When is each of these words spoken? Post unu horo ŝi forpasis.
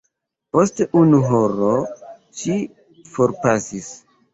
Post 0.55 0.81
unu 1.01 1.21
horo 1.29 1.69
ŝi 2.43 2.59
forpasis. 3.17 3.97